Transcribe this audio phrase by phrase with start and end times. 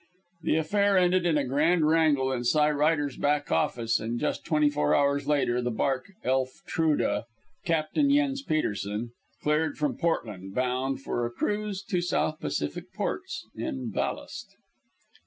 [0.41, 4.67] The affair ended in a grand wrangle in Cy Rider's back office, and just twenty
[4.67, 7.25] four hours later the bark Elftruda,
[7.65, 9.11] Captain Jens Petersen,
[9.43, 14.55] cleared from Portland, bound for "a cruise to South Pacific ports in ballast."